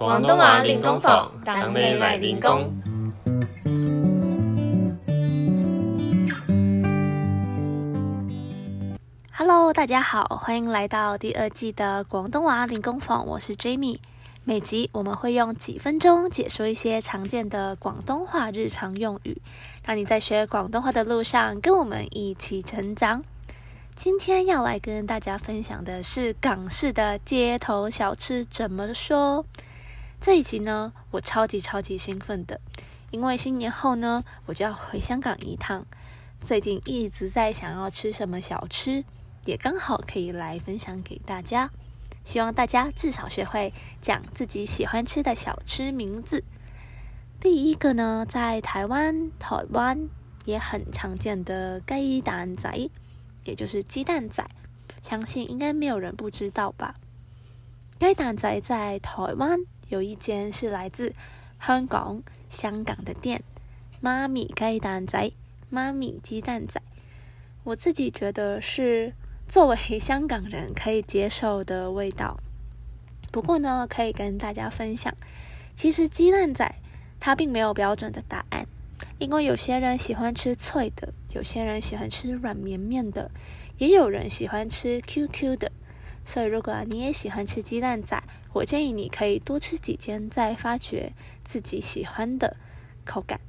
[0.00, 2.72] 广东话练功房，等你来练功。
[9.30, 13.98] Hello，大家好，欢迎来到第二季的广东话练功房，我是 Jamie。
[14.42, 19.42] 每集我们会用几分钟解说一些常见的广东话日常用语，
[19.84, 23.22] 让你在学广东话的路上跟我们一起成长。
[23.94, 29.44] 今天要来跟大家分享的是港式的街头小吃怎么说。
[30.20, 32.60] 这一集呢，我超级超级兴奋的，
[33.10, 35.86] 因为新年后呢，我就要回香港一趟。
[36.42, 39.02] 最近一直在想要吃什么小吃，
[39.46, 41.70] 也刚好可以来分享给大家。
[42.22, 46.44] 希望大家至少学会讲自己喜欢吃的小吃名字。
[47.40, 50.06] 第一个呢，在台湾，台湾
[50.44, 52.90] 也很常见的鸡蛋仔。
[53.44, 54.46] 也就是鸡蛋仔，
[55.02, 56.96] 相信应该没有人不知道吧？
[57.98, 59.58] 鸡蛋仔在台湾
[59.90, 61.12] 有一间是来自
[61.60, 63.42] 香港、香港的店，
[64.00, 65.32] 妈咪鸡蛋仔，
[65.68, 66.80] 妈咪鸡蛋仔。
[67.64, 69.12] 我自己觉得是
[69.48, 72.38] 作为香港人可以接受的味道。
[73.32, 75.12] 不过呢，可以跟大家分享，
[75.74, 76.72] 其实鸡蛋仔
[77.18, 78.66] 它并没有标准的答案。
[79.18, 83.30] 因为有些人喜欢吃脆的，有些人喜欢吃软绵绵的，
[83.78, 85.72] 也有人喜欢吃 Q Q 的。
[86.24, 91.12] 所以，如果你也喜欢吃鸡蛋仔，我建议你可以多吃几间，再发掘
[91.44, 92.56] 自己喜欢的
[93.04, 93.40] 口感。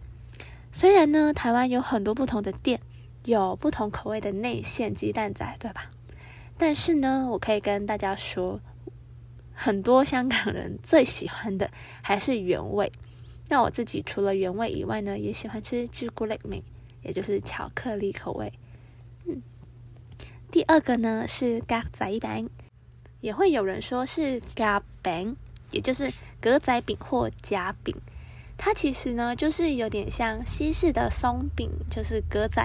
[0.72, 2.80] 虽然呢，台湾有很多不同的店，
[3.26, 5.92] 有不同口味的内馅鸡蛋仔，对吧？
[6.58, 8.60] 但是呢，我可以跟大家说，
[9.54, 11.72] 很多香港人最喜欢的
[12.02, 12.92] 还是原味。
[13.50, 16.64] 那我自己除了原味以外呢，也喜欢吃朱古力味，
[17.02, 18.54] 也就是巧克力口味。
[19.26, 19.42] 嗯，
[20.50, 22.50] 第二个呢是咖仔饼，
[23.22, 25.38] 也会有人说是格饼，
[25.72, 27.96] 也就是格仔饼或夹饼。
[28.58, 32.62] 它其实呢就是有点像西式的松饼，就是格仔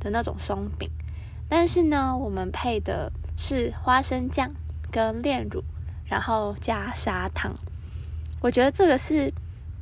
[0.00, 0.90] 的那种松饼，
[1.48, 4.52] 但是呢我们配的是花生酱
[4.90, 5.62] 跟炼乳，
[6.06, 7.54] 然后加砂糖。
[8.40, 9.32] 我觉得这个是。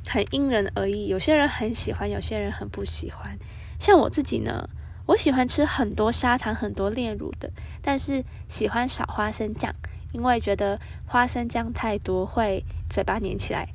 [0.07, 3.37] 很因人而异，有些人很喜欢，有些人很不喜欢。
[3.79, 4.67] 像我自己呢，
[5.05, 7.51] 我喜欢吃很多砂糖、很多炼乳的，
[7.81, 9.75] 但是喜欢少花生酱，
[10.11, 13.67] 因为觉得花生酱太多会嘴巴黏起来。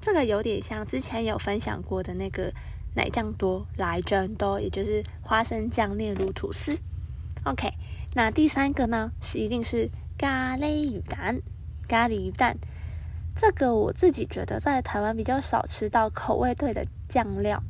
[0.00, 2.52] 这个有点像之前有分享过的那个
[2.94, 6.78] 奶酱多来真多，也就是花生酱炼乳吐司。
[7.44, 7.68] OK，
[8.14, 11.40] 那第三个呢，是一定是咖喱鱼蛋，
[11.88, 12.56] 咖喱鱼蛋。
[13.34, 17.62] 这个我自己觉得在台湾比较少吃到口味对的酱料，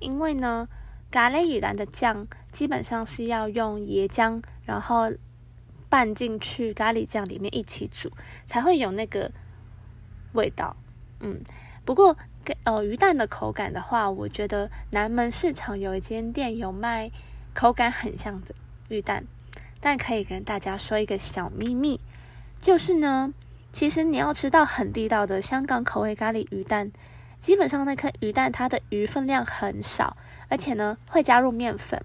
[0.00, 0.68] 因为呢，
[1.10, 5.08] 咖喱鱼蛋的酱基本上是要用椰浆，然后
[5.92, 8.10] 拌进去咖喱酱里面一起煮，
[8.46, 9.30] 才会有那个
[10.32, 10.74] 味道。
[11.20, 11.38] 嗯，
[11.84, 17.10] 不过跟呃鱼蛋的口感的话，我觉得南门市场有一间店有卖
[17.52, 18.54] 口感很像的
[18.88, 19.22] 鱼蛋，
[19.82, 22.00] 但可以跟大家说一个小秘密，
[22.58, 23.34] 就是呢。
[23.70, 26.90] 其实你要吃到很地道的香港口味咖喱鱼蛋，
[27.38, 30.16] 基本上那颗鱼蛋它的鱼分量很少，
[30.48, 32.02] 而且呢会加入面粉，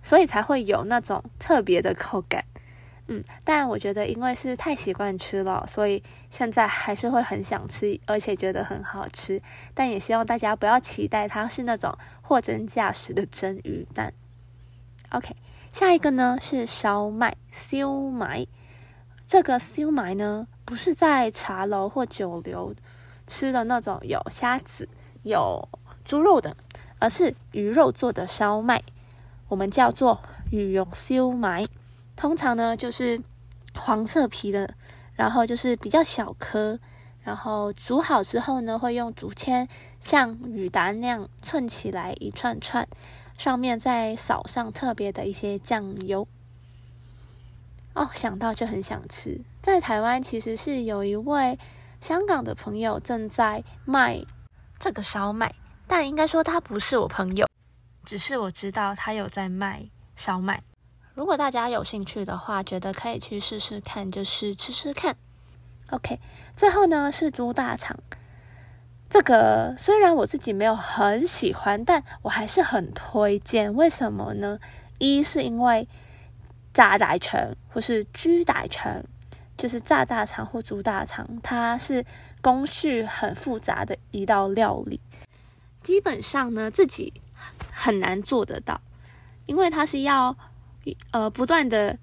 [0.00, 2.44] 所以才会有那种特别的口感。
[3.08, 9.40] 嗯，但我觉得因为是太习惯吃了，所以现在还是会很想吃，而且觉得很好吃。
[9.74, 14.12] 但也希望大家不要期待它是那种货真价实的真鱼蛋。
[15.10, 15.36] OK，
[15.70, 18.46] 下一个呢是烧麦烧麦，
[19.28, 20.48] 这个烧麦呢。
[20.64, 22.74] 不是在茶楼或酒楼
[23.28, 24.88] 吃的那种有虾子、
[25.22, 25.68] 有
[26.04, 26.56] 猪肉的，
[26.98, 28.82] 而是鱼肉做的烧麦，
[29.46, 31.64] 我们叫做鱼肉烧麦。
[32.16, 33.20] 通常呢就是
[33.74, 34.74] 黄色皮的，
[35.14, 36.78] 然后就是比较小颗，
[37.22, 39.68] 然后煮好之后呢会用竹签
[40.00, 42.88] 像雨达那样串起来一串串，
[43.36, 46.26] 上面再扫上特别的一些酱油。
[47.94, 49.40] 哦，想到就很想吃。
[49.60, 51.58] 在台湾其实是有一位
[52.00, 54.24] 香港的朋友正在卖
[54.78, 55.54] 这个烧麦，
[55.86, 57.48] 但应该说他不是我朋友，
[58.04, 60.62] 只是我知道他有在卖烧麦。
[61.16, 65.16] 如果大家有兴趣的话，觉得可以去试试看，就是吃吃看。
[65.88, 66.20] OK，
[66.54, 67.96] 最后呢是猪大肠，
[69.08, 73.74] 这个虽然我自己没有很喜欢，但我还是很推荐。
[73.74, 74.60] 为什么呢？
[74.98, 75.88] 一是因为。
[76.74, 79.02] 炸大肠或是猪大肠，
[79.56, 82.04] 就是炸大肠或猪大肠，它是
[82.42, 85.00] 工序很复杂的一道料理，
[85.82, 87.14] 基本上呢自己
[87.72, 88.78] 很难做得到，
[89.46, 90.36] 因为它是要
[91.10, 91.98] 呃不断的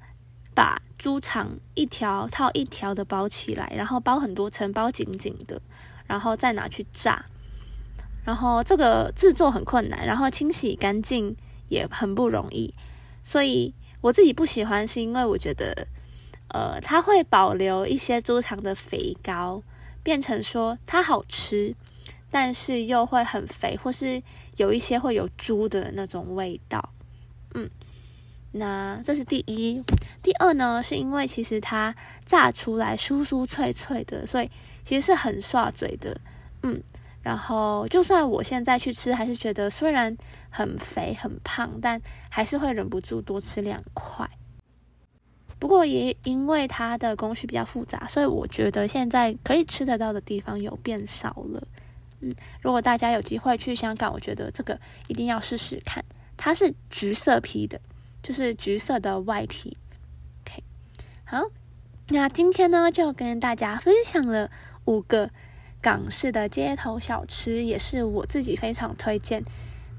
[0.56, 5.62] 把猪肠一条套一条的包起来，然后包很多层，包紧紧的，
[6.08, 7.24] 然后再拿去炸。
[8.26, 11.36] 然后这个制作很困难，然后清洗干净
[11.68, 12.74] 也很不容易，
[13.22, 15.88] 所以我自己不喜欢，是因为我觉得，
[16.48, 19.62] 呃，它会保留一些猪肠的肥膏，
[20.04, 21.76] 变成说它好吃，
[22.32, 24.24] 但是又会很肥，或是
[24.56, 26.94] 有一些会有猪的那种味道。
[27.56, 27.70] 嗯，
[28.54, 29.84] 那这是第一。
[30.22, 31.94] 第二呢，是因为其实它
[32.26, 34.50] 炸出来酥酥脆脆的，所以
[34.86, 36.18] 其实是很刷嘴的。
[36.62, 36.82] 嗯。
[37.24, 40.14] 然后，就算我现在去吃，还是觉得虽然
[40.50, 44.30] 很肥很胖，但还是会忍不住多吃两块。
[45.58, 51.66] 不过也因为它的工序比较复杂，所以我觉得现在可以吃得到的地方有变少了。
[52.20, 54.78] 嗯，如果大家有机会去香港，我觉得这个
[55.08, 56.04] 一定要试试看。
[56.36, 57.80] 它是橘色皮的，
[58.24, 59.78] 就是橘色的外皮。
[60.42, 60.64] OK，
[61.26, 61.44] 好，
[62.08, 64.50] 那今天呢就跟大家分享了
[64.86, 65.30] 五个。
[65.82, 69.44] 港式的街头小吃也是我自己非常推荐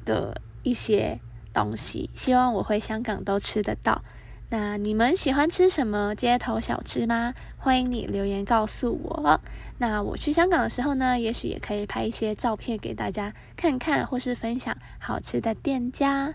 [0.06, 1.21] 的一些
[1.53, 4.03] 东西，希望我回香港都吃得到。
[4.49, 7.35] 那你们喜欢吃什么街头小吃吗？
[7.59, 9.38] 欢迎你留言告诉我。
[9.76, 16.32] 那我去香港的时候呢，也许也可以拍一些照片给大家看看，或是分享好吃的店家。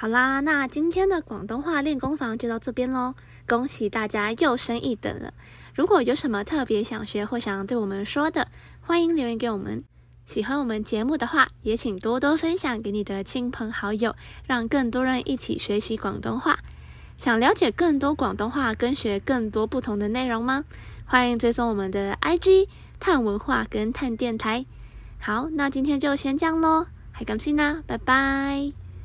[0.00, 3.12] 好啦，那今天的广东话练功房就到这边喽，
[3.46, 5.34] 恭喜大家又升一等了。
[5.74, 8.48] 如果有什么特别想学或想对我们说的，
[8.80, 9.84] 欢迎留言给我们。
[10.24, 14.16] 喜欢我们节目的话，也请多多分享给你的亲朋好友，
[14.46, 16.60] 让更多人一起学习广东话。
[17.18, 20.64] 想了解更多广东话，跟学更多不同的内容吗？
[21.04, 22.68] 欢迎追踪我们的 IG
[22.98, 24.64] 探文化跟探电台。
[25.18, 28.79] 好，那今天就先这样喽，还感谢啦，拜拜。